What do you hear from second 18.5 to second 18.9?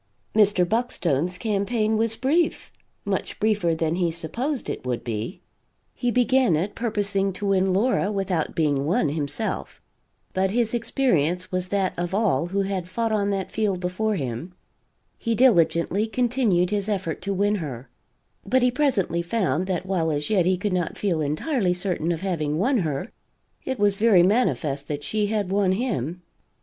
he